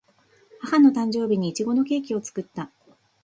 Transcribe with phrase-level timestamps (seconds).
[0.63, 2.71] 母の誕生日にいちごのケーキを作った